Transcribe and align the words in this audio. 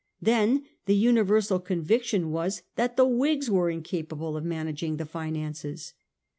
Then 0.19 0.65
the 0.87 0.95
universal 0.95 1.59
conviction 1.59 2.31
was 2.31 2.63
that 2.75 2.95
the 2.97 3.05
Whigs 3.05 3.51
were 3.51 3.69
in 3.69 3.83
capable 3.83 4.35
of 4.35 4.43
managing 4.43 4.97
the 4.97 5.05
finances. 5.05 5.93